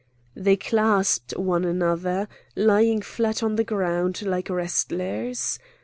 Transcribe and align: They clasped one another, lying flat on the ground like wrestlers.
They 0.35 0.55
clasped 0.55 1.37
one 1.37 1.63
another, 1.63 2.27
lying 2.55 3.03
flat 3.03 3.43
on 3.43 3.55
the 3.55 3.63
ground 3.63 4.23
like 4.23 4.49
wrestlers. 4.49 5.59